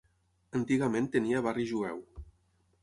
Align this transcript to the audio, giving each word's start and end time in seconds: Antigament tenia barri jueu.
Antigament 0.59 1.11
tenia 1.17 1.45
barri 1.49 1.67
jueu. 1.75 2.05